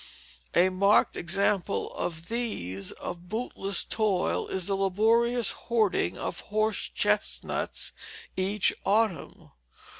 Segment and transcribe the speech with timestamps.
[0.55, 7.93] A marked example of these, of bootless toil, is the laborious hoarding of horse chestnuts
[8.35, 9.51] each autumn.